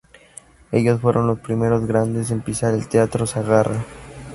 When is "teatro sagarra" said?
2.87-3.85